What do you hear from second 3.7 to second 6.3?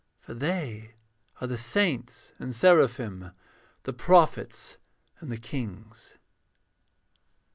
The prophets and the kings.